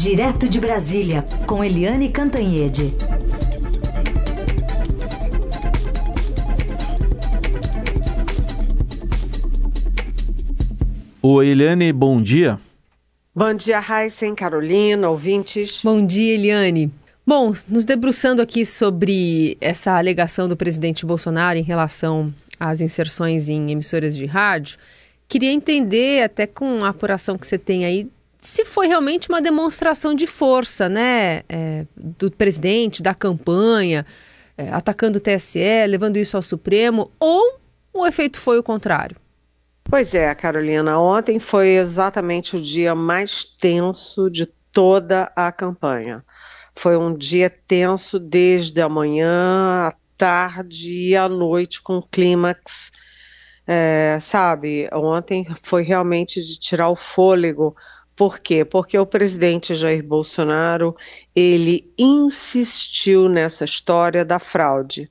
Direto 0.00 0.48
de 0.48 0.60
Brasília, 0.60 1.24
com 1.44 1.64
Eliane 1.64 2.08
Cantanhede. 2.08 2.94
Oi, 11.20 11.48
Eliane, 11.48 11.92
bom 11.92 12.22
dia. 12.22 12.60
Bom 13.34 13.52
dia, 13.52 13.82
Heisen, 13.82 14.36
Carolina, 14.36 15.10
ouvintes. 15.10 15.80
Bom 15.82 16.06
dia, 16.06 16.34
Eliane. 16.34 16.92
Bom, 17.26 17.52
nos 17.66 17.84
debruçando 17.84 18.40
aqui 18.40 18.64
sobre 18.64 19.58
essa 19.60 19.98
alegação 19.98 20.48
do 20.48 20.56
presidente 20.56 21.04
Bolsonaro 21.04 21.58
em 21.58 21.64
relação 21.64 22.32
às 22.60 22.80
inserções 22.80 23.48
em 23.48 23.72
emissoras 23.72 24.16
de 24.16 24.26
rádio, 24.26 24.78
queria 25.26 25.50
entender, 25.50 26.22
até 26.22 26.46
com 26.46 26.84
a 26.84 26.90
apuração 26.90 27.36
que 27.36 27.48
você 27.48 27.58
tem 27.58 27.84
aí, 27.84 28.08
se 28.40 28.64
foi 28.64 28.86
realmente 28.86 29.28
uma 29.28 29.42
demonstração 29.42 30.14
de 30.14 30.26
força, 30.26 30.88
né, 30.88 31.42
é, 31.48 31.86
do 31.96 32.30
presidente, 32.30 33.02
da 33.02 33.14
campanha, 33.14 34.06
é, 34.56 34.70
atacando 34.70 35.18
o 35.18 35.20
TSE, 35.20 35.86
levando 35.86 36.16
isso 36.16 36.36
ao 36.36 36.42
Supremo, 36.42 37.10
ou 37.18 37.60
o 37.92 38.06
efeito 38.06 38.40
foi 38.40 38.58
o 38.58 38.62
contrário? 38.62 39.16
Pois 39.84 40.12
é, 40.14 40.34
Carolina, 40.34 41.00
ontem 41.00 41.38
foi 41.38 41.68
exatamente 41.68 42.56
o 42.56 42.60
dia 42.60 42.94
mais 42.94 43.44
tenso 43.44 44.28
de 44.28 44.46
toda 44.70 45.32
a 45.34 45.50
campanha. 45.50 46.22
Foi 46.74 46.96
um 46.96 47.16
dia 47.16 47.50
tenso 47.50 48.18
desde 48.18 48.80
a 48.80 48.88
manhã, 48.88 49.88
à 49.88 49.94
tarde 50.16 50.92
e 50.92 51.16
à 51.16 51.28
noite, 51.28 51.80
com 51.80 52.02
clímax. 52.02 52.92
É, 53.66 54.18
sabe, 54.20 54.88
ontem 54.92 55.46
foi 55.62 55.82
realmente 55.82 56.40
de 56.42 56.58
tirar 56.58 56.90
o 56.90 56.96
fôlego. 56.96 57.74
Por 58.18 58.40
quê? 58.40 58.64
Porque 58.64 58.98
o 58.98 59.06
presidente 59.06 59.76
Jair 59.76 60.04
Bolsonaro 60.04 60.96
ele 61.36 61.94
insistiu 61.96 63.28
nessa 63.28 63.64
história 63.64 64.24
da 64.24 64.40
fraude. 64.40 65.08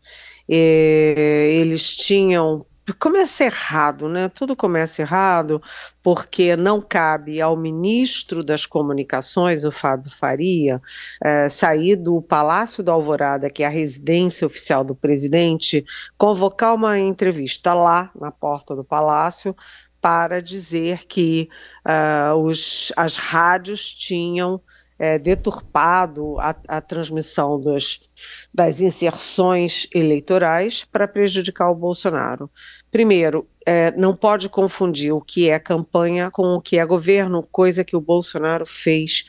É, 0.50 1.50
eles 1.54 1.96
tinham 1.96 2.60
começa 3.00 3.46
errado, 3.46 4.08
né? 4.08 4.30
Tudo 4.30 4.56
começa 4.56 5.02
errado 5.02 5.62
porque 6.02 6.56
não 6.56 6.82
cabe 6.82 7.42
ao 7.42 7.56
ministro 7.56 8.44
das 8.44 8.66
Comunicações, 8.66 9.64
o 9.66 9.72
Fábio 9.72 10.10
Faria, 10.10 10.82
é, 11.24 11.50
sair 11.50 11.96
do 11.98 12.22
Palácio 12.22 12.82
da 12.82 12.94
Alvorada, 12.94 13.50
que 13.50 13.64
é 13.64 13.68
a 13.68 13.70
residência 13.70 14.48
oficial 14.48 14.86
do 14.86 14.96
presidente, 14.96 15.86
convocar 16.18 16.74
uma 16.76 16.98
entrevista 16.98 17.74
lá 17.74 18.10
na 18.20 18.32
porta 18.32 18.74
do 18.74 18.86
palácio 18.86 19.56
para 20.02 20.42
dizer 20.42 21.06
que 21.08 21.50
uh, 21.86 22.36
os, 22.36 22.92
as 22.96 23.16
rádios 23.16 23.90
tinham 23.90 24.62
é, 25.00 25.20
deturpado 25.20 26.40
a, 26.40 26.56
a 26.68 26.82
transmissão 26.82 27.60
dos, 27.60 28.10
das 28.54 28.82
inserções 28.82 29.88
eleitorais 29.94 30.84
para 30.86 31.08
prejudicar 31.08 31.70
o 31.70 31.76
Bolsonaro. 31.76 32.50
Primeiro, 32.92 33.48
é, 33.66 33.92
não 33.92 34.16
pode 34.16 34.50
confundir 34.50 35.14
o 35.14 35.22
que 35.22 35.50
é 35.50 35.60
campanha 35.60 36.32
com 36.32 36.56
o 36.56 36.62
que 36.62 36.78
é 36.78 36.86
governo, 36.86 37.48
coisa 37.52 37.84
que 37.84 37.96
o 37.96 38.02
Bolsonaro 38.02 38.66
fez 38.66 39.26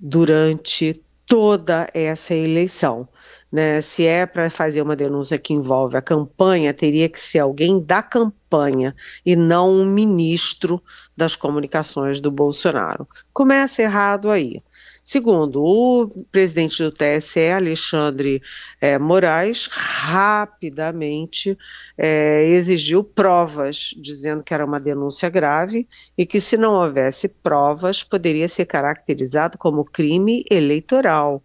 durante 0.00 1.02
toda 1.26 1.88
essa 1.92 2.34
eleição. 2.34 3.08
Né? 3.52 3.82
Se 3.82 4.06
é 4.06 4.24
para 4.24 4.48
fazer 4.48 4.80
uma 4.80 4.96
denúncia 4.96 5.38
que 5.38 5.52
envolve 5.52 5.96
a 5.96 6.02
campanha, 6.02 6.72
teria 6.72 7.08
que 7.08 7.20
ser 7.20 7.40
alguém 7.40 7.84
da 7.84 8.02
campanha 8.02 8.96
e 9.26 9.36
não 9.36 9.70
um 9.70 9.84
ministro 9.84 10.82
das 11.14 11.36
comunicações 11.36 12.18
do 12.18 12.30
Bolsonaro. 12.30 13.06
Começa 13.32 13.82
errado 13.82 14.30
aí. 14.30 14.62
Segundo, 15.04 15.60
o 15.64 16.08
presidente 16.30 16.80
do 16.80 16.92
TSE, 16.92 17.50
Alexandre 17.50 18.40
é, 18.80 18.96
Moraes, 18.98 19.66
rapidamente 19.66 21.58
é, 21.98 22.48
exigiu 22.50 23.02
provas, 23.02 23.94
dizendo 24.00 24.44
que 24.44 24.54
era 24.54 24.64
uma 24.64 24.78
denúncia 24.78 25.28
grave 25.28 25.88
e 26.16 26.24
que, 26.24 26.40
se 26.40 26.56
não 26.56 26.74
houvesse 26.74 27.26
provas, 27.26 28.04
poderia 28.04 28.48
ser 28.48 28.64
caracterizado 28.66 29.58
como 29.58 29.84
crime 29.84 30.44
eleitoral. 30.48 31.42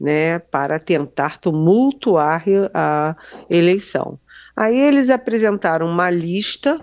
Né, 0.00 0.38
para 0.38 0.78
tentar 0.78 1.38
tumultuar 1.38 2.44
a 2.72 3.16
eleição. 3.50 4.16
Aí 4.56 4.78
eles 4.78 5.10
apresentaram 5.10 5.88
uma 5.88 6.08
lista 6.08 6.80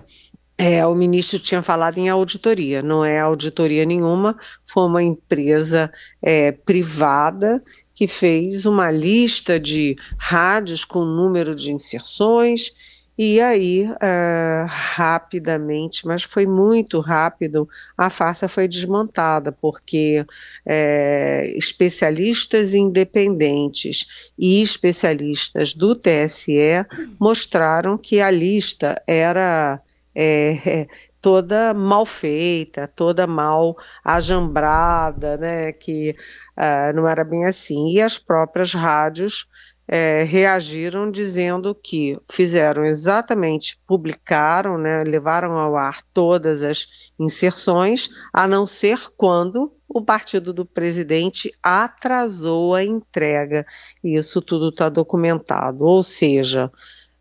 é, 0.58 0.86
o 0.86 0.96
ministro 0.96 1.38
tinha 1.38 1.62
falado 1.62 1.98
em 1.98 2.08
auditoria, 2.08 2.82
não 2.82 3.04
é 3.04 3.20
auditoria 3.20 3.86
nenhuma, 3.86 4.38
foi 4.66 4.84
uma 4.86 5.04
empresa 5.04 5.92
é, 6.22 6.54
privada 6.54 7.62
que 7.94 8.08
fez 8.08 8.66
uma 8.66 8.90
lista 8.90 9.60
de 9.60 9.98
rádios 10.18 10.86
com 10.86 11.04
número 11.04 11.56
de 11.56 11.74
inserções, 11.74 12.72
e 13.18 13.40
aí, 13.40 13.90
é, 14.02 14.66
rapidamente, 14.68 16.06
mas 16.06 16.24
foi 16.24 16.46
muito 16.46 17.00
rápido, 17.00 17.68
a 17.98 18.10
farsa 18.10 18.48
foi 18.48 18.68
desmontada, 18.68 19.52
porque 19.54 20.26
é, 20.66 21.54
especialistas 21.56 22.74
independentes 22.74 24.32
e 24.38 24.62
especialistas 24.62 25.74
do 25.74 25.96
TSE 25.96 26.86
mostraram 27.20 27.98
que 27.98 28.20
a 28.20 28.30
lista 28.30 29.02
era 29.08 29.82
é, 30.14 30.88
toda 31.26 31.74
mal 31.74 32.06
feita, 32.06 32.88
toda 32.88 33.26
mal 33.26 33.76
ajambrada, 34.04 35.38
né, 35.38 35.72
que 35.72 36.16
uh, 36.56 36.96
não 36.96 37.08
era 37.08 37.24
bem 37.24 37.46
assim. 37.46 37.90
E 37.90 38.00
as 38.00 38.20
próprias 38.20 38.74
rádios 38.74 39.48
é, 39.88 40.24
reagiram 40.24 41.12
dizendo 41.12 41.76
que 41.76 42.18
fizeram 42.32 42.86
exatamente, 42.86 43.80
publicaram, 43.88 44.78
né, 44.78 45.04
levaram 45.04 45.54
ao 45.58 45.78
ar 45.78 46.02
todas 46.14 46.64
as 46.64 46.88
inserções, 47.20 48.10
a 48.34 48.48
não 48.48 48.66
ser 48.66 49.00
quando 49.16 49.72
o 49.88 50.02
partido 50.02 50.52
do 50.52 50.66
presidente 50.66 51.52
atrasou 51.62 52.74
a 52.74 52.84
entrega. 52.84 53.66
Isso 54.04 54.42
tudo 54.42 54.70
está 54.70 54.90
documentado. 54.90 55.86
Ou 55.86 56.04
seja, 56.04 56.72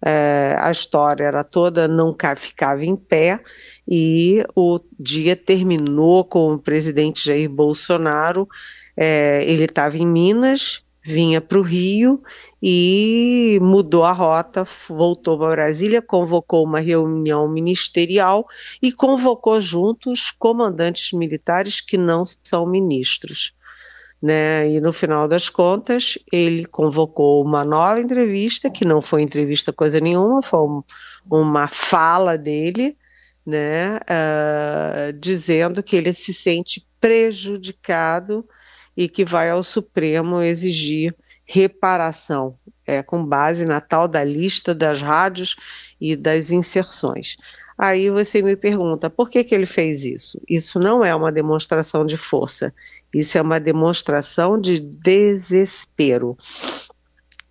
é, 0.04 0.56
a 0.58 0.70
história 0.70 1.24
era 1.24 1.44
toda, 1.44 1.86
não 1.86 2.16
ficava 2.36 2.84
em 2.84 2.96
pé, 2.96 3.40
e 3.86 4.44
o 4.54 4.80
dia 4.98 5.36
terminou 5.36 6.24
com 6.24 6.54
o 6.54 6.58
presidente 6.58 7.26
Jair 7.26 7.48
Bolsonaro. 7.48 8.48
É, 8.96 9.42
ele 9.44 9.64
estava 9.64 9.96
em 9.96 10.06
Minas, 10.06 10.83
vinha 11.04 11.40
para 11.40 11.58
o 11.58 11.62
Rio 11.62 12.22
e 12.62 13.58
mudou 13.60 14.04
a 14.04 14.12
rota, 14.12 14.66
voltou 14.88 15.38
para 15.38 15.50
Brasília, 15.50 16.00
convocou 16.00 16.64
uma 16.64 16.80
reunião 16.80 17.46
ministerial 17.46 18.46
e 18.82 18.90
convocou 18.90 19.60
juntos 19.60 20.30
comandantes 20.30 21.12
militares 21.12 21.80
que 21.80 21.98
não 21.98 22.24
são 22.42 22.66
ministros 22.66 23.54
né? 24.24 24.70
E 24.70 24.80
no 24.80 24.90
final 24.90 25.28
das 25.28 25.50
contas, 25.50 26.18
ele 26.32 26.64
convocou 26.64 27.44
uma 27.44 27.62
nova 27.62 28.00
entrevista, 28.00 28.70
que 28.70 28.82
não 28.82 29.02
foi 29.02 29.20
entrevista 29.20 29.70
coisa 29.70 30.00
nenhuma, 30.00 30.40
foi 30.40 30.60
um, 30.60 30.82
uma 31.30 31.68
fala 31.68 32.38
dele, 32.38 32.96
né? 33.44 33.96
Uh, 33.98 35.12
dizendo 35.20 35.82
que 35.82 35.94
ele 35.94 36.14
se 36.14 36.32
sente 36.32 36.86
prejudicado 36.98 38.48
e 38.96 39.08
que 39.08 39.24
vai 39.24 39.50
ao 39.50 39.62
Supremo 39.62 40.40
exigir 40.42 41.14
reparação, 41.44 42.56
é, 42.86 43.02
com 43.02 43.24
base 43.24 43.64
na 43.64 43.80
tal 43.80 44.08
da 44.08 44.24
lista 44.24 44.74
das 44.74 45.00
rádios 45.00 45.56
e 46.00 46.16
das 46.16 46.50
inserções. 46.50 47.36
Aí 47.76 48.08
você 48.08 48.40
me 48.40 48.56
pergunta, 48.56 49.10
por 49.10 49.28
que, 49.28 49.42
que 49.42 49.54
ele 49.54 49.66
fez 49.66 50.04
isso? 50.04 50.40
Isso 50.48 50.78
não 50.78 51.04
é 51.04 51.14
uma 51.14 51.32
demonstração 51.32 52.06
de 52.06 52.16
força, 52.16 52.72
isso 53.12 53.36
é 53.36 53.42
uma 53.42 53.58
demonstração 53.58 54.60
de 54.60 54.78
desespero. 54.78 56.36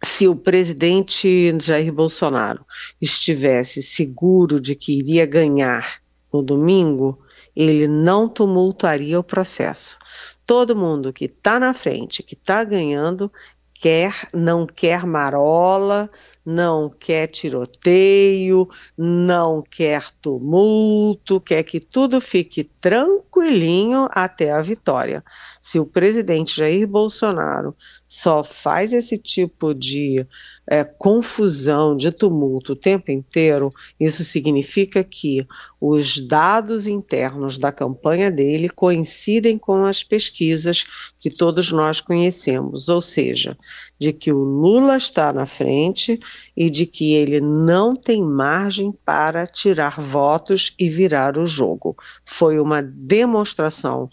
Se 0.04 0.28
o 0.28 0.36
presidente 0.36 1.54
Jair 1.62 1.92
Bolsonaro 1.92 2.66
estivesse 3.02 3.82
seguro 3.82 4.60
de 4.60 4.76
que 4.76 4.98
iria 4.98 5.26
ganhar 5.26 6.02
no 6.34 6.42
domingo, 6.42 7.20
ele 7.56 7.88
não 7.88 8.28
tumultuaria 8.28 9.20
o 9.20 9.24
processo. 9.24 9.98
Todo 10.46 10.76
mundo 10.76 11.14
que 11.14 11.26
está 11.26 11.60
na 11.60 11.74
frente, 11.74 12.24
que 12.24 12.34
está 12.36 12.64
ganhando, 12.64 13.32
quer, 13.74 14.28
não 14.34 14.66
quer 14.66 15.06
marola, 15.06 16.10
não 16.46 16.90
quer 16.90 17.28
tiroteio, 17.28 18.68
não 18.98 19.62
quer 19.62 20.12
tumulto, 20.22 21.40
quer 21.40 21.64
que 21.64 21.80
tudo 21.80 22.20
fique 22.20 22.64
tranquilinho 22.64 24.08
até 24.12 24.52
a 24.52 24.62
vitória. 24.62 25.24
Se 25.62 25.80
o 25.80 25.86
presidente 25.86 26.58
Jair 26.58 26.88
Bolsonaro 26.88 27.76
só 28.08 28.44
faz 28.44 28.92
esse 28.94 29.18
tipo 29.18 29.74
de 29.74 30.26
é, 30.68 30.84
confusão, 30.84 31.96
de 31.96 32.12
tumulto 32.12 32.74
o 32.74 32.76
tempo 32.76 33.12
inteiro, 33.12 33.74
isso 34.00 34.24
significa 34.24 35.04
que 35.04 35.46
os 35.80 36.20
dados 36.20 36.88
internos 36.88 37.58
da 37.58 37.72
campanha 37.72 38.30
dele 38.30 38.70
coincidem 38.70 39.58
com 39.58 39.84
as 39.84 40.04
pesquisas 40.04 40.86
que 41.20 41.30
todos 41.30 41.72
nós 41.72 42.00
conhecemos, 42.00 42.88
ou 42.88 43.02
seja, 43.02 43.58
de 44.04 44.12
que 44.12 44.34
o 44.34 44.44
Lula 44.44 44.98
está 44.98 45.32
na 45.32 45.46
frente 45.46 46.20
e 46.58 46.70
de 46.70 46.86
que 46.86 47.14
ele 47.14 47.40
não 47.40 47.96
tem 47.96 48.22
margem 48.22 48.92
para 48.92 49.48
tirar 49.48 50.02
votos 50.02 50.76
e 50.78 50.90
virar 50.90 51.38
o 51.38 51.46
jogo. 51.46 51.96
Foi 52.26 52.60
uma 52.60 52.82
demonstração 52.82 54.10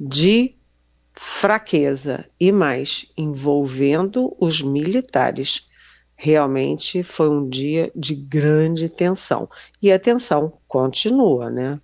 de 0.00 0.54
fraqueza 1.12 2.26
e 2.40 2.50
mais 2.50 3.12
envolvendo 3.18 4.34
os 4.40 4.62
militares. 4.62 5.68
Realmente 6.16 7.02
foi 7.02 7.28
um 7.28 7.46
dia 7.46 7.92
de 7.94 8.14
grande 8.14 8.88
tensão. 8.88 9.46
E 9.82 9.92
a 9.92 9.98
tensão 9.98 10.54
continua, 10.66 11.50
né? 11.50 11.78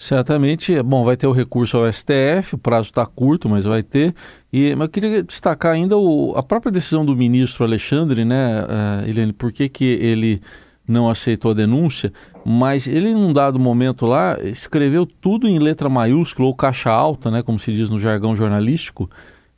Certamente, 0.00 0.82
bom, 0.82 1.04
vai 1.04 1.14
ter 1.14 1.26
o 1.26 1.30
recurso 1.30 1.76
ao 1.76 1.92
STF, 1.92 2.54
o 2.54 2.58
prazo 2.58 2.88
está 2.88 3.04
curto, 3.04 3.50
mas 3.50 3.66
vai 3.66 3.82
ter. 3.82 4.14
E, 4.50 4.74
mas 4.74 4.86
eu 4.86 4.88
queria 4.88 5.22
destacar 5.22 5.74
ainda 5.74 5.94
o, 5.94 6.32
a 6.34 6.42
própria 6.42 6.72
decisão 6.72 7.04
do 7.04 7.14
ministro 7.14 7.64
Alexandre, 7.64 8.24
né, 8.24 8.62
uh, 8.62 9.06
Helene, 9.06 9.34
por 9.34 9.52
que, 9.52 9.68
que 9.68 9.84
ele 9.84 10.40
não 10.88 11.10
aceitou 11.10 11.50
a 11.50 11.54
denúncia, 11.54 12.10
mas 12.46 12.86
ele, 12.86 13.12
num 13.12 13.30
dado 13.30 13.58
momento 13.58 14.06
lá, 14.06 14.38
escreveu 14.42 15.04
tudo 15.04 15.46
em 15.46 15.58
letra 15.58 15.90
maiúscula 15.90 16.48
ou 16.48 16.54
caixa 16.54 16.90
alta, 16.90 17.30
né, 17.30 17.42
como 17.42 17.58
se 17.58 17.70
diz 17.70 17.90
no 17.90 18.00
jargão 18.00 18.34
jornalístico. 18.34 19.10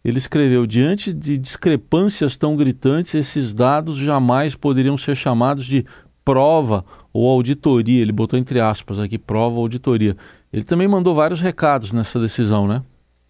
Ele 0.05 0.19
escreveu: 0.19 0.67
diante 0.67 1.13
de 1.13 1.39
discrepâncias 1.39 2.37
tão 2.37 2.57
gritantes, 2.57 3.15
esses 3.15 3.55
dados 3.55 3.97
jamais 3.97 4.57
poderiam 4.57 4.99
ser 4.99 5.15
chamados 5.15 5.65
de 5.65 5.87
prova 6.25 6.85
ou 7.13 7.29
auditoria. 7.29 8.01
Ele 8.01 8.13
botou 8.13 8.39
entre 8.39 8.61
aspas 8.61 8.99
aqui: 8.99 9.19
prova 9.19 9.59
auditoria. 9.59 10.17
Ele 10.53 10.65
também 10.65 10.89
mandou 10.89 11.15
vários 11.15 11.41
recados 11.41 11.93
nessa 11.93 12.19
decisão, 12.19 12.67
né? 12.67 12.83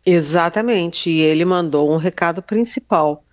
Exatamente. 0.04 1.10
E 1.10 1.20
ele 1.20 1.44
mandou 1.44 1.92
um 1.92 1.96
recado 1.96 2.42
principal 2.42 3.24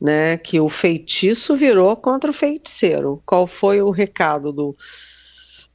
né, 0.00 0.36
que 0.36 0.60
o 0.60 0.68
feitiço 0.68 1.56
virou 1.56 1.96
contra 1.96 2.30
o 2.30 2.34
feiticeiro. 2.34 3.22
Qual 3.26 3.46
foi 3.46 3.82
o 3.82 3.90
recado 3.90 4.52
do, 4.52 4.76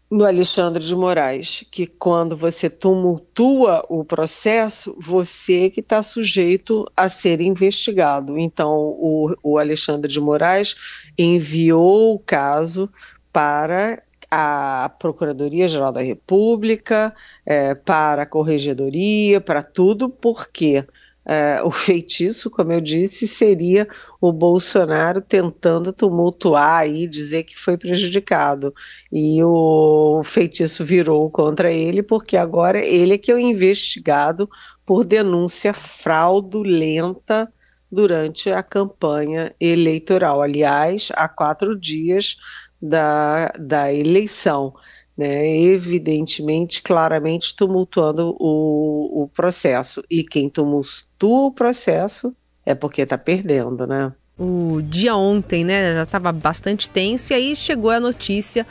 do 0.10 0.26
Alexandre 0.26 0.84
de 0.84 0.96
Moraes? 0.96 1.66
Que 1.70 1.86
quando 1.86 2.38
você 2.38 2.70
tumultua 2.70 3.84
o 3.90 4.06
processo, 4.06 4.96
você 4.98 5.70
que 5.70 5.82
está 5.82 6.02
sujeito 6.02 6.86
a 6.96 7.10
ser 7.10 7.42
investigado. 7.42 8.38
Então, 8.38 8.72
o, 8.72 9.36
o 9.44 9.58
Alexandre 9.58 10.12
de 10.12 10.20
Moraes 10.20 10.76
enviou 11.18 12.14
o 12.14 12.20
caso 12.20 12.90
para 13.32 14.02
a 14.36 14.90
Procuradoria-Geral 14.90 15.92
da 15.92 16.02
República, 16.02 17.14
é, 17.46 17.76
para 17.76 18.24
a 18.24 18.26
Corregedoria, 18.26 19.40
para 19.40 19.62
tudo, 19.62 20.10
porque 20.10 20.84
é, 21.24 21.62
o 21.64 21.70
feitiço, 21.70 22.50
como 22.50 22.74
eu 22.74 22.82
disse, 22.82 23.28
seria 23.28 23.88
o 24.20 24.34
Bolsonaro 24.34 25.22
tentando 25.22 25.94
tumultuar 25.94 26.90
e 26.90 27.08
dizer 27.08 27.44
que 27.44 27.58
foi 27.58 27.78
prejudicado. 27.78 28.74
E 29.12 29.42
o 29.44 30.22
feitiço 30.24 30.84
virou 30.84 31.30
contra 31.30 31.72
ele, 31.72 32.02
porque 32.02 32.36
agora 32.36 32.80
ele 32.84 33.14
é 33.14 33.18
que 33.20 33.32
é 33.32 33.36
o 33.36 33.40
investigado 33.40 34.50
por 34.84 35.06
denúncia 35.06 35.74
fraudulenta 35.74 37.48
durante 37.92 38.52
a 38.52 38.64
campanha 38.64 39.54
eleitoral. 39.60 40.42
Aliás, 40.42 41.10
há 41.14 41.28
quatro 41.30 41.80
dias 41.80 42.38
da, 42.84 43.54
da 43.58 43.94
eleição 43.94 44.74
né, 45.18 45.48
evidentemente, 45.58 46.82
claramente 46.82 47.56
tumultuando 47.56 48.36
o, 48.40 49.24
o 49.24 49.28
processo. 49.28 50.04
E 50.10 50.24
quem 50.24 50.50
tumultua 50.50 51.48
o 51.48 51.52
processo 51.52 52.36
é 52.66 52.74
porque 52.74 53.04
está 53.04 53.18
perdendo, 53.18 53.86
né? 53.86 54.12
O 54.38 54.82
dia 54.82 55.16
ontem, 55.16 55.64
né, 55.64 55.94
já 55.94 56.04
estava 56.04 56.32
bastante 56.32 56.90
tenso 56.90 57.32
e 57.32 57.36
aí 57.36 57.56
chegou 57.56 57.92
a 57.92 58.00
notícia 58.00 58.66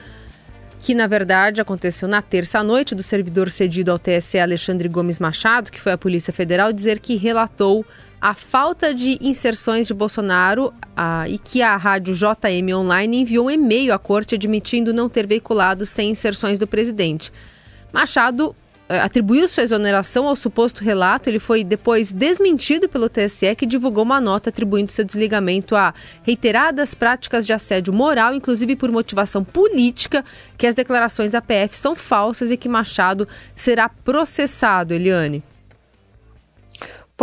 que 0.80 0.96
na 0.96 1.06
verdade 1.06 1.60
aconteceu 1.60 2.08
na 2.08 2.20
terça-noite 2.20 2.92
do 2.92 3.04
servidor 3.04 3.48
cedido 3.48 3.92
ao 3.92 3.98
TSE 4.00 4.40
Alexandre 4.40 4.88
Gomes 4.88 5.20
Machado, 5.20 5.70
que 5.70 5.80
foi 5.80 5.92
a 5.92 5.98
Polícia 5.98 6.32
Federal, 6.32 6.72
dizer 6.72 6.98
que 6.98 7.14
relatou 7.14 7.86
a 8.22 8.34
falta 8.34 8.94
de 8.94 9.18
inserções 9.20 9.88
de 9.88 9.92
Bolsonaro 9.92 10.72
e 11.28 11.38
que 11.38 11.60
a 11.60 11.76
rádio 11.76 12.14
JM 12.14 12.72
Online 12.72 13.22
enviou 13.22 13.46
um 13.46 13.50
e-mail 13.50 13.92
à 13.92 13.98
corte 13.98 14.36
admitindo 14.36 14.94
não 14.94 15.08
ter 15.08 15.26
veiculado 15.26 15.84
sem 15.84 16.10
inserções 16.10 16.56
do 16.56 16.64
presidente. 16.64 17.32
Machado 17.92 18.54
eh, 18.88 19.00
atribuiu 19.00 19.48
sua 19.48 19.64
exoneração 19.64 20.28
ao 20.28 20.36
suposto 20.36 20.84
relato. 20.84 21.28
Ele 21.28 21.40
foi 21.40 21.64
depois 21.64 22.12
desmentido 22.12 22.88
pelo 22.88 23.08
TSE, 23.08 23.56
que 23.56 23.66
divulgou 23.66 24.04
uma 24.04 24.20
nota 24.20 24.50
atribuindo 24.50 24.92
seu 24.92 25.04
desligamento 25.04 25.74
a 25.74 25.92
reiteradas 26.22 26.94
práticas 26.94 27.44
de 27.44 27.52
assédio 27.52 27.92
moral, 27.92 28.34
inclusive 28.34 28.76
por 28.76 28.92
motivação 28.92 29.42
política, 29.42 30.24
que 30.56 30.66
as 30.66 30.76
declarações 30.76 31.32
da 31.32 31.42
PF 31.42 31.76
são 31.76 31.96
falsas 31.96 32.52
e 32.52 32.56
que 32.56 32.68
Machado 32.68 33.26
será 33.56 33.88
processado, 33.88 34.94
Eliane. 34.94 35.42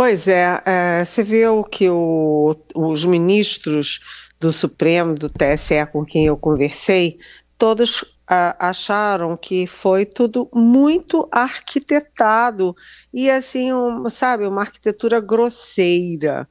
Pois 0.00 0.26
é, 0.26 0.62
é 0.64 1.04
você 1.04 1.22
viu 1.22 1.62
que 1.62 1.90
o, 1.90 2.56
os 2.74 3.04
ministros 3.04 4.00
do 4.40 4.50
Supremo, 4.50 5.14
do 5.14 5.28
TSE, 5.28 5.84
com 5.92 6.06
quem 6.06 6.24
eu 6.24 6.38
conversei, 6.38 7.18
todos 7.58 8.02
acharam 8.26 9.36
que 9.36 9.66
foi 9.66 10.06
tudo 10.06 10.48
muito 10.54 11.28
arquitetado. 11.30 12.74
E 13.12 13.28
assim, 13.28 13.74
um, 13.74 14.08
sabe, 14.08 14.46
uma 14.46 14.62
arquitetura 14.62 15.20
grosseira 15.20 16.48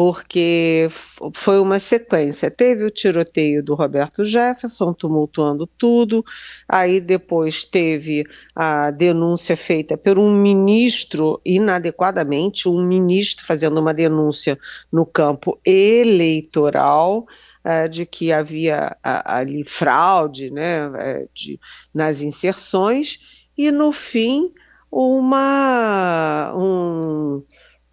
porque 0.00 0.88
foi 1.34 1.60
uma 1.60 1.78
sequência. 1.78 2.50
Teve 2.50 2.86
o 2.86 2.90
tiroteio 2.90 3.62
do 3.62 3.74
Roberto 3.74 4.24
Jefferson, 4.24 4.94
tumultuando 4.94 5.66
tudo, 5.66 6.24
aí 6.66 7.02
depois 7.02 7.66
teve 7.66 8.24
a 8.56 8.90
denúncia 8.90 9.54
feita 9.58 9.98
por 9.98 10.18
um 10.18 10.34
ministro, 10.34 11.38
inadequadamente, 11.44 12.66
um 12.66 12.82
ministro 12.82 13.44
fazendo 13.44 13.78
uma 13.78 13.92
denúncia 13.92 14.58
no 14.90 15.04
campo 15.04 15.60
eleitoral. 15.66 17.26
Uh, 17.62 17.86
de 17.90 18.06
que 18.06 18.32
havia 18.32 18.96
ali 19.02 19.66
fraude 19.66 20.50
né, 20.50 20.88
uh, 20.88 21.28
de, 21.34 21.60
nas 21.92 22.22
inserções, 22.22 23.18
e 23.54 23.70
no 23.70 23.92
fim 23.92 24.50
uma, 24.90 26.54
um, 26.56 27.44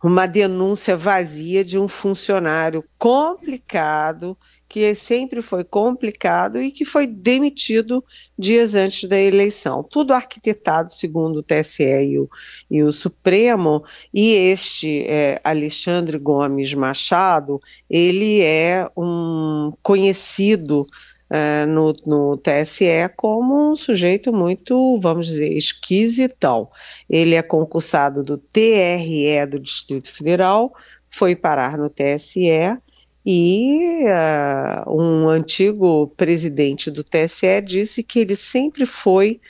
uma 0.08 0.26
denúncia 0.26 0.96
vazia 0.96 1.66
de 1.66 1.78
um 1.78 1.88
funcionário 1.88 2.82
complicado, 2.98 4.38
que 4.70 4.96
sempre 4.96 5.42
foi 5.42 5.66
complicado 5.66 6.62
e 6.62 6.72
que 6.72 6.86
foi 6.86 7.06
demitido 7.06 8.04
dias 8.40 8.74
antes 8.74 9.08
da 9.10 9.20
eleição. 9.20 9.84
Tudo 9.84 10.14
arquitetado 10.14 10.94
segundo 10.94 11.40
o 11.40 11.44
TSE 11.44 11.84
e 11.84 12.20
o, 12.20 12.30
e 12.72 12.84
o 12.84 12.94
Supremo, 12.94 13.84
e 14.14 14.32
este 14.32 15.04
é, 15.08 15.42
Alexandre 15.44 16.18
Gomes 16.18 16.74
Machado, 16.74 17.62
ele 17.90 18.42
é 18.42 18.90
um 18.96 19.74
conhecido 19.84 20.88
uh, 21.32 21.68
no, 21.68 21.94
no 22.06 22.38
TSE 22.38 23.10
como 23.16 23.72
um 23.72 23.76
sujeito 23.76 24.34
muito, 24.34 25.00
vamos 25.00 25.28
dizer, 25.28 25.52
esquisitão. 25.58 26.70
Ele 27.10 27.36
é 27.36 27.42
concursado 27.42 28.24
do 28.24 28.38
TRE 28.38 29.46
do 29.50 29.60
Distrito 29.60 30.12
Federal, 30.12 30.74
foi 31.10 31.36
parar 31.36 31.78
no 31.78 31.90
TSE 31.90 32.80
e 33.26 34.06
uh, 34.06 34.90
um 34.90 35.28
antigo 35.28 36.08
presidente 36.16 36.90
do 36.90 37.04
TSE 37.04 37.62
disse 37.62 38.02
que 38.02 38.20
ele 38.20 38.36
sempre 38.36 38.86
foi 38.86 39.42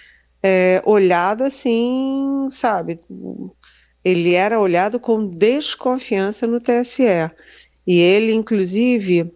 é, 0.42 0.82
olhado 0.86 1.44
assim, 1.44 2.48
sabe? 2.50 3.00
Ele 4.04 4.34
era 4.34 4.60
olhado 4.60 5.00
com 5.00 5.28
desconfiança 5.28 6.48
no 6.48 6.60
TSE. 6.60 7.30
E 7.86 8.00
ele, 8.00 8.34
inclusive, 8.34 9.32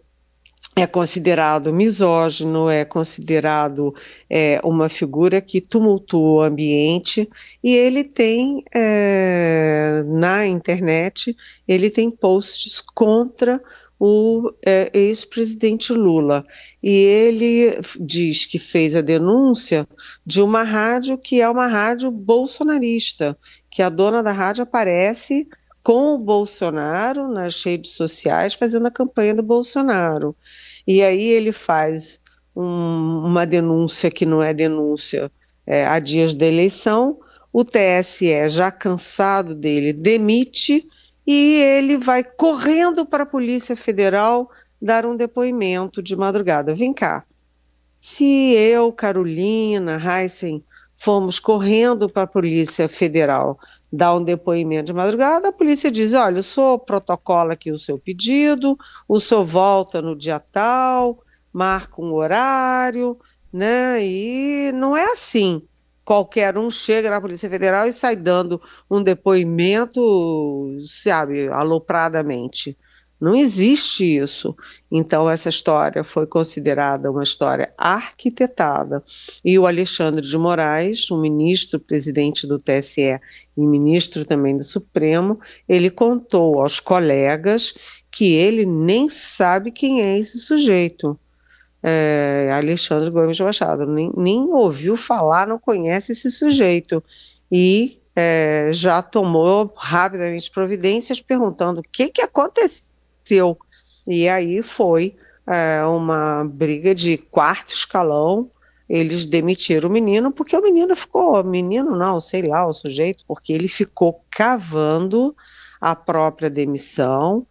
é 0.74 0.86
considerado 0.86 1.72
misógino, 1.72 2.70
é 2.70 2.84
considerado 2.84 3.94
é, 4.28 4.58
uma 4.64 4.88
figura 4.88 5.40
que 5.40 5.60
tumultua 5.60 6.20
o 6.20 6.42
ambiente 6.42 7.28
e 7.62 7.74
ele 7.74 8.02
tem 8.04 8.64
é, 8.74 10.02
na 10.06 10.46
internet 10.46 11.36
ele 11.68 11.90
tem 11.90 12.10
posts 12.10 12.80
contra 12.80 13.60
o 14.04 14.52
é, 14.66 14.90
ex-presidente 14.92 15.92
Lula. 15.92 16.44
E 16.82 16.90
ele 16.90 17.78
diz 18.00 18.46
que 18.46 18.58
fez 18.58 18.96
a 18.96 19.00
denúncia 19.00 19.86
de 20.26 20.42
uma 20.42 20.64
rádio 20.64 21.16
que 21.16 21.40
é 21.40 21.48
uma 21.48 21.68
rádio 21.68 22.10
bolsonarista, 22.10 23.38
que 23.70 23.80
a 23.80 23.88
dona 23.88 24.20
da 24.20 24.32
rádio 24.32 24.64
aparece 24.64 25.46
com 25.82 26.14
o 26.14 26.18
Bolsonaro 26.18 27.28
nas 27.28 27.62
redes 27.62 27.92
sociais 27.92 28.54
fazendo 28.54 28.86
a 28.86 28.90
campanha 28.90 29.34
do 29.34 29.42
Bolsonaro. 29.42 30.34
E 30.86 31.02
aí 31.02 31.24
ele 31.24 31.52
faz 31.52 32.20
um, 32.54 33.22
uma 33.24 33.46
denúncia 33.46 34.10
que 34.10 34.24
não 34.24 34.42
é 34.42 34.54
denúncia 34.54 35.30
é, 35.66 35.86
há 35.86 35.98
dias 35.98 36.34
da 36.34 36.46
eleição. 36.46 37.18
O 37.52 37.64
TSE, 37.64 38.48
já 38.48 38.70
cansado 38.70 39.54
dele, 39.54 39.92
demite 39.92 40.88
e 41.26 41.56
ele 41.56 41.96
vai 41.96 42.24
correndo 42.24 43.04
para 43.04 43.24
a 43.24 43.26
Polícia 43.26 43.76
Federal 43.76 44.50
dar 44.80 45.06
um 45.06 45.16
depoimento 45.16 46.02
de 46.02 46.16
madrugada. 46.16 46.74
Vem 46.74 46.92
cá. 46.92 47.24
Se 48.00 48.52
eu, 48.54 48.92
Carolina, 48.92 49.96
Heisen, 49.96 50.64
fomos 51.02 51.40
correndo 51.40 52.08
para 52.08 52.22
a 52.22 52.26
Polícia 52.26 52.88
Federal 52.88 53.58
dar 53.92 54.14
um 54.14 54.22
depoimento 54.22 54.84
de 54.84 54.92
madrugada, 54.92 55.48
a 55.48 55.52
polícia 55.52 55.90
diz: 55.90 56.14
olha, 56.14 56.38
o 56.38 56.42
senhor 56.42 56.78
protocola 56.78 57.54
aqui 57.54 57.72
o 57.72 57.78
seu 57.78 57.98
pedido, 57.98 58.78
o 59.08 59.18
senhor 59.18 59.44
volta 59.44 60.00
no 60.00 60.16
dia 60.16 60.38
tal, 60.38 61.18
marca 61.52 62.00
um 62.00 62.12
horário, 62.14 63.18
né? 63.52 64.04
E 64.04 64.70
não 64.72 64.96
é 64.96 65.04
assim 65.12 65.66
qualquer 66.04 66.56
um 66.56 66.70
chega 66.70 67.10
na 67.10 67.20
Polícia 67.20 67.50
Federal 67.50 67.86
e 67.86 67.92
sai 67.92 68.14
dando 68.14 68.60
um 68.90 69.02
depoimento, 69.02 70.00
sabe, 70.86 71.48
alopradamente. 71.48 72.78
Não 73.22 73.36
existe 73.36 74.16
isso. 74.16 74.56
Então, 74.90 75.30
essa 75.30 75.48
história 75.48 76.02
foi 76.02 76.26
considerada 76.26 77.10
uma 77.10 77.22
história 77.22 77.72
arquitetada. 77.78 79.02
E 79.44 79.56
o 79.58 79.66
Alexandre 79.66 80.26
de 80.26 80.36
Moraes, 80.36 81.08
o 81.10 81.16
ministro 81.16 81.78
presidente 81.78 82.46
do 82.46 82.58
TSE 82.58 83.20
e 83.56 83.66
ministro 83.66 84.26
também 84.26 84.56
do 84.56 84.64
Supremo, 84.64 85.38
ele 85.68 85.90
contou 85.90 86.60
aos 86.60 86.80
colegas 86.80 87.74
que 88.10 88.34
ele 88.34 88.66
nem 88.66 89.08
sabe 89.08 89.70
quem 89.70 90.02
é 90.02 90.18
esse 90.18 90.38
sujeito 90.38 91.16
é, 91.82 92.48
Alexandre 92.52 93.10
Gomes 93.10 93.40
Machado. 93.40 93.86
Nem, 93.86 94.12
nem, 94.16 94.52
ouviu 94.52 94.96
falar, 94.96 95.46
não 95.46 95.58
conhece 95.58 96.12
esse 96.12 96.30
sujeito. 96.30 97.02
E 97.50 98.00
é, 98.14 98.70
já 98.72 99.02
tomou 99.02 99.72
rapidamente 99.76 100.50
providências 100.50 101.20
perguntando 101.20 101.80
o 101.80 101.84
que, 101.84 102.08
que 102.08 102.22
aconteceu. 102.22 102.91
E 104.06 104.28
aí 104.28 104.62
foi 104.62 105.16
é, 105.46 105.84
uma 105.84 106.44
briga 106.44 106.94
de 106.94 107.16
quarto 107.16 107.72
escalão. 107.72 108.50
Eles 108.88 109.24
demitiram 109.24 109.88
o 109.88 109.92
menino 109.92 110.30
porque 110.30 110.56
o 110.56 110.62
menino 110.62 110.94
ficou, 110.94 111.42
menino 111.42 111.96
não, 111.96 112.20
sei 112.20 112.42
lá, 112.42 112.66
o 112.66 112.72
sujeito, 112.72 113.24
porque 113.26 113.52
ele 113.52 113.68
ficou 113.68 114.22
cavando 114.30 115.34
a 115.80 115.96
própria 115.96 116.50
demissão, 116.50 117.46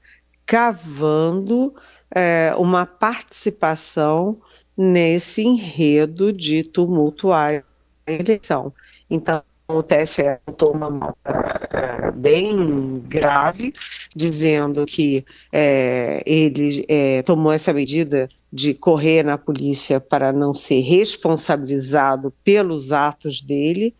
cavando 0.46 1.74
é, 2.14 2.54
uma 2.58 2.86
participação 2.86 4.40
nesse 4.78 5.42
enredo 5.42 6.32
de 6.32 6.64
tumultuar 6.64 7.64
a 8.06 8.12
eleição. 8.12 8.74
Então, 9.10 9.44
o 9.78 9.84
TSE 9.84 10.40
tomou 10.58 10.76
uma 10.76 10.90
nota 10.90 11.68
é, 11.72 12.12
bem 12.12 13.00
grave, 13.08 13.74
dizendo 14.16 14.86
que 14.86 15.26
é, 15.52 16.22
ele 16.26 16.86
é, 16.88 17.24
tomou 17.24 17.52
essa 17.52 17.74
medida 17.74 18.30
de 18.52 18.74
correr 18.74 19.24
na 19.24 19.38
polícia 19.38 20.00
para 20.00 20.34
não 20.34 20.54
ser 20.54 20.82
responsabilizado 20.82 22.34
pelos 22.44 22.92
atos 22.92 23.42
dele. 23.42 23.96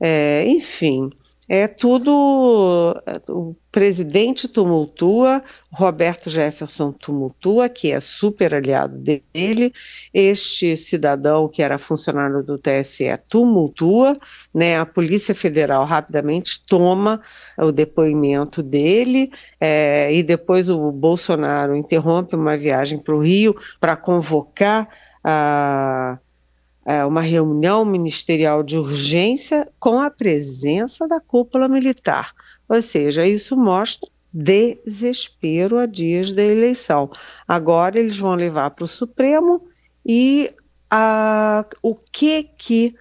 É, 0.00 0.44
enfim, 0.46 1.10
é 1.48 1.66
tudo. 1.66 2.94
O 3.28 3.54
presidente 3.70 4.46
tumultua, 4.46 5.42
Roberto 5.72 6.30
Jefferson 6.30 6.92
tumultua, 6.92 7.68
que 7.68 7.90
é 7.90 8.00
super 8.00 8.54
aliado 8.54 8.96
dele. 8.96 9.72
Este 10.14 10.76
cidadão, 10.76 11.48
que 11.48 11.62
era 11.62 11.78
funcionário 11.78 12.42
do 12.42 12.58
TSE, 12.58 13.16
tumultua. 13.28 14.16
Né? 14.54 14.78
A 14.78 14.86
Polícia 14.86 15.34
Federal 15.34 15.84
rapidamente 15.84 16.64
toma 16.64 17.20
o 17.58 17.72
depoimento 17.72 18.62
dele 18.62 19.30
é, 19.60 20.14
e 20.14 20.22
depois 20.22 20.68
o 20.68 20.92
Bolsonaro 20.92 21.74
interrompe 21.74 22.36
uma 22.36 22.56
viagem 22.56 23.00
para 23.00 23.14
o 23.14 23.20
Rio 23.20 23.56
para 23.80 23.96
convocar 23.96 24.88
a 25.24 26.18
é, 26.84 27.04
uma 27.04 27.20
reunião 27.20 27.84
ministerial 27.84 28.62
de 28.62 28.76
urgência 28.76 29.70
com 29.78 30.00
a 30.00 30.10
presença 30.10 31.06
da 31.06 31.20
cúpula 31.20 31.68
militar. 31.68 32.32
Ou 32.68 32.82
seja, 32.82 33.26
isso 33.26 33.56
mostra 33.56 34.08
desespero 34.32 35.78
a 35.78 35.86
dias 35.86 36.32
da 36.32 36.42
eleição. 36.42 37.10
Agora 37.46 37.98
eles 37.98 38.16
vão 38.16 38.34
levar 38.34 38.70
para 38.70 38.84
o 38.84 38.88
Supremo 38.88 39.62
e 40.04 40.50
a, 40.90 41.66
o 41.82 41.94
que 41.94 42.44
que 42.44 42.94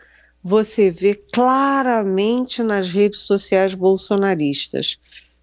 você 0.44 0.90
vê 0.90 1.16
claramente 1.16 2.64
nas 2.64 2.92
redes 2.92 3.22
sociais 3.22 3.74
bolsonaristas, 3.74 5.00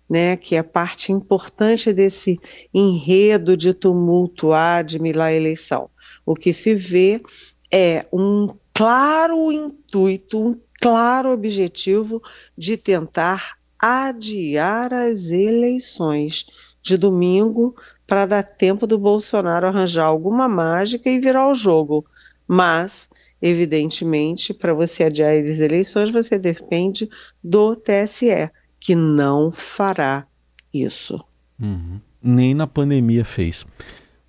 né, 0.09 0.37
que 0.37 0.57
é 0.57 0.63
parte 0.63 1.13
importante 1.13 1.93
desse 1.93 2.39
enredo 2.73 3.57
de 3.57 3.73
tumultuar, 3.73 4.85
de 4.85 4.99
milar 4.99 5.29
a 5.29 5.35
eleição. 5.35 5.91
O 6.25 6.35
que 6.35 6.53
se 6.53 6.75
vê 6.75 7.21
é 7.71 8.07
um 8.13 8.49
claro 8.73 9.51
intuito, 9.53 10.39
um 10.41 10.61
claro 10.81 11.31
objetivo 11.31 12.23
de 12.57 12.77
tentar 12.77 13.59
adiar 13.79 14.93
as 14.93 15.31
eleições 15.31 16.47
de 16.83 16.97
domingo 16.97 17.75
para 18.07 18.25
dar 18.25 18.43
tempo 18.43 18.87
do 18.87 18.99
Bolsonaro 18.99 19.67
arranjar 19.67 20.07
alguma 20.07 20.49
mágica 20.49 21.11
e 21.11 21.21
virar 21.21 21.49
o 21.49 21.55
jogo. 21.55 22.07
Mas, 22.47 23.09
evidentemente, 23.43 24.55
para 24.55 24.73
você 24.73 25.05
adiar 25.05 25.37
as 25.37 25.61
eleições, 25.61 26.11
você 26.11 26.39
depende 26.39 27.09
do 27.45 27.77
TSE, 27.77 28.51
que 28.81 28.95
não 28.95 29.53
fará 29.53 30.27
isso. 30.73 31.23
Uhum. 31.61 32.01
Nem 32.23 32.55
na 32.55 32.67
pandemia 32.67 33.25
fez. 33.25 33.67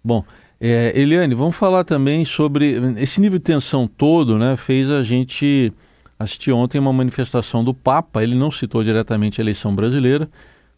Bom, 0.04 0.24
é, 0.62 0.92
Eliane, 0.94 1.34
vamos 1.34 1.56
falar 1.56 1.86
também 1.86 2.26
sobre 2.26 2.76
esse 2.98 3.22
nível 3.22 3.40
de 3.40 3.46
tensão 3.46 3.88
todo, 3.88 4.38
né? 4.38 4.58
Fez 4.58 4.92
a 4.92 5.02
gente 5.04 5.72
assistir 6.18 6.52
ontem 6.52 6.80
uma 6.80 6.92
manifestação 6.92 7.64
do 7.64 7.74
Papa. 7.74 8.22
Ele 8.22 8.36
não 8.36 8.52
citou 8.52 8.84
diretamente 8.84 9.40
a 9.40 9.44
eleição 9.44 9.74
brasileira, 9.74 10.30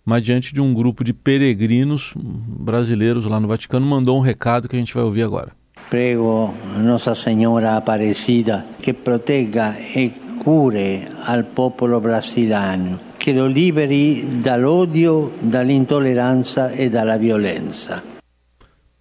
mas 0.06 0.22
diante 0.22 0.54
de 0.54 0.62
um 0.62 0.72
grupo 0.72 1.04
de 1.04 1.14
peregrinos 1.14 2.14
brasileiros 2.16 3.26
lá 3.26 3.40
no 3.40 3.48
Vaticano, 3.48 3.86
mandou 3.86 4.18
um 4.18 4.22
recado 4.22 4.70
que 4.70 4.76
a 4.76 4.80
gente 4.80 4.94
vai 4.94 5.04
ouvir 5.04 5.24
agora. 5.24 5.50
Prego 5.90 6.54
Nossa 6.78 7.16
Senhora 7.16 7.76
Aparecida 7.76 8.64
que 8.82 8.94
proteja 8.94 9.76
e 9.96 10.10
cure 10.44 11.08
al 11.26 11.46
popolo 11.46 12.00
brasiliano, 12.00 13.00
que 13.18 13.34
lo 13.34 13.48
liberi 13.48 14.42
dall'odio, 14.42 15.32
dall'intolleranza 15.42 16.72
e 16.74 16.90
dalla 16.90 17.18
violenza. 17.18 18.11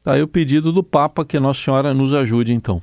Tá 0.03 0.13
aí 0.15 0.23
o 0.23 0.29
pedido 0.29 0.73
do 0.73 0.83
Papa 0.83 1.25
que 1.25 1.39
Nossa 1.39 1.61
Senhora 1.61 1.93
nos 1.93 2.15
ajude 2.15 2.53
então. 2.53 2.81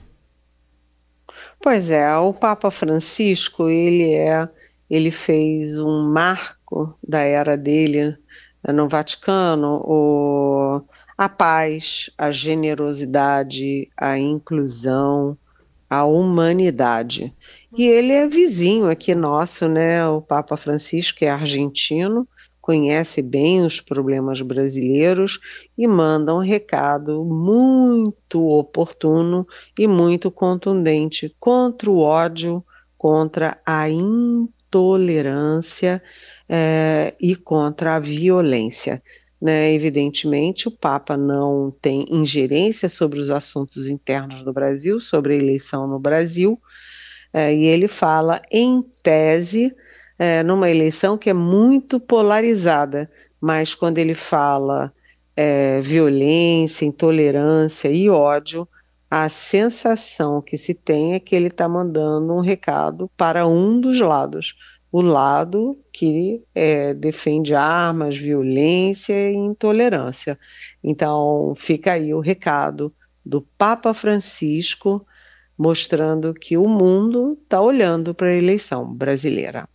Pois 1.60 1.90
é, 1.90 2.16
o 2.18 2.34
Papa 2.34 2.70
Francisco, 2.70 3.70
ele 3.70 4.14
é, 4.14 4.48
ele 4.90 5.10
fez 5.10 5.78
um 5.80 6.12
marco 6.12 6.98
da 7.06 7.22
era 7.22 7.58
dele 7.58 8.16
no 8.68 8.88
Vaticano, 8.88 9.82
o, 9.84 10.82
a 11.18 11.28
paz, 11.28 12.10
a 12.18 12.30
generosidade, 12.30 13.90
a 13.98 14.18
inclusão, 14.18 15.38
a 15.90 16.06
humanidade. 16.06 17.34
E 17.76 17.86
ele 17.86 18.12
é 18.14 18.28
vizinho 18.28 18.90
aqui 18.90 19.16
nosso, 19.16 19.68
né? 19.68 20.06
O 20.08 20.22
Papa 20.22 20.58
Francisco 20.58 21.24
é 21.24 21.30
argentino, 21.30 22.28
conhece 22.68 23.22
bem 23.22 23.66
os 23.66 23.80
problemas 23.80 24.42
brasileiros 24.42 25.40
e 25.78 25.88
manda 25.88 26.36
um 26.36 26.40
recado 26.40 27.24
muito 27.24 28.46
oportuno 28.46 29.48
e 29.80 29.88
muito 29.88 30.30
contundente 30.30 31.34
contra 31.40 31.90
o 31.90 32.00
ódio, 32.00 32.62
contra 32.98 33.58
a 33.66 33.90
intolerância 33.90 36.04
é, 36.50 37.16
e 37.22 37.38
contra 37.38 37.96
a 37.96 38.02
violência. 38.02 39.02
Né? 39.42 39.74
Evidentemente, 39.74 40.68
o 40.68 40.72
Papa 40.72 41.16
não 41.16 41.74
tem 41.82 42.04
ingerência 42.10 42.90
sobre 42.90 43.22
os 43.22 43.32
assuntos 43.32 43.90
internos 43.90 44.44
do 44.44 44.52
Brasil, 44.52 45.00
sobre 45.00 45.36
a 45.36 45.38
eleição 45.38 45.88
no 45.88 46.00
Brasil, 46.00 46.60
é, 47.32 47.56
e 47.56 47.64
ele 47.64 47.88
fala, 47.88 48.42
em 48.52 48.84
tese, 49.02 49.74
é, 50.18 50.42
numa 50.44 50.70
eleição 50.70 51.18
que 51.18 51.30
é 51.30 51.34
muito 51.34 52.00
polarizada, 52.00 53.10
mas 53.40 53.76
quando 53.76 53.98
ele 53.98 54.16
fala 54.16 54.92
é, 55.36 55.80
violência, 55.80 56.86
intolerância 56.86 57.90
e 57.90 58.10
ódio, 58.10 58.68
a 59.10 59.30
sensação 59.30 60.42
que 60.42 60.58
se 60.58 60.74
tem 60.74 61.14
é 61.14 61.20
que 61.20 61.36
ele 61.36 61.48
está 61.48 61.70
mandando 61.70 62.34
um 62.34 62.42
recado 62.42 63.10
para 63.16 63.48
um 63.48 63.80
dos 63.80 64.00
lados, 64.02 64.56
o 64.92 65.02
lado 65.02 65.78
que 65.94 66.44
é, 66.54 66.94
defende 66.94 67.54
armas, 67.54 68.18
violência 68.18 69.32
e 69.32 69.36
intolerância. 69.36 70.38
Então, 70.84 71.54
fica 71.56 71.94
aí 71.94 72.14
o 72.14 72.20
recado 72.20 72.94
do 73.26 73.42
Papa 73.58 73.94
Francisco 73.94 75.06
mostrando 75.58 76.34
que 76.34 76.58
o 76.58 76.68
mundo 76.68 77.38
está 77.44 77.62
olhando 77.62 78.14
para 78.14 78.28
a 78.28 78.36
eleição 78.36 78.94
brasileira. 78.94 79.68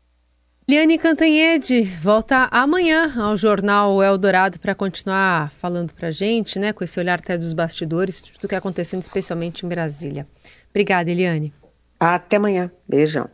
Liane 0.68 0.96
Cantanhede 0.96 1.82
volta 2.00 2.48
amanhã 2.52 3.12
ao 3.20 3.36
jornal 3.36 4.00
Eldorado 4.00 4.60
para 4.60 4.76
continuar 4.76 5.50
falando 5.50 5.92
para 5.92 6.08
a 6.08 6.10
gente, 6.12 6.56
né, 6.56 6.72
com 6.72 6.84
esse 6.84 7.00
olhar 7.00 7.18
até 7.18 7.36
dos 7.36 7.52
bastidores, 7.52 8.22
tudo 8.22 8.38
que 8.38 8.46
está 8.46 8.58
acontecendo, 8.58 9.02
especialmente 9.02 9.66
em 9.66 9.68
Brasília. 9.68 10.24
Obrigada, 10.70 11.10
Eliane. 11.10 11.52
Até 11.98 12.36
amanhã. 12.36 12.70
Beijão. 12.88 13.28